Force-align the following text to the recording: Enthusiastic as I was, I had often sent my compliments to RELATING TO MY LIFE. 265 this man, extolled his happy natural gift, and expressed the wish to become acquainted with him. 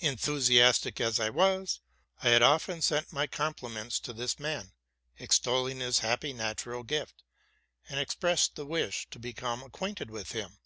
Enthusiastic 0.00 1.00
as 1.00 1.20
I 1.20 1.30
was, 1.30 1.78
I 2.24 2.30
had 2.30 2.42
often 2.42 2.82
sent 2.82 3.12
my 3.12 3.28
compliments 3.28 4.00
to 4.00 4.10
RELATING 4.12 4.34
TO 4.38 4.42
MY 4.42 4.48
LIFE. 4.56 4.64
265 5.18 5.18
this 5.18 5.20
man, 5.20 5.24
extolled 5.24 5.70
his 5.70 5.98
happy 6.00 6.32
natural 6.32 6.82
gift, 6.82 7.22
and 7.88 8.00
expressed 8.00 8.56
the 8.56 8.66
wish 8.66 9.06
to 9.12 9.20
become 9.20 9.62
acquainted 9.62 10.10
with 10.10 10.32
him. 10.32 10.58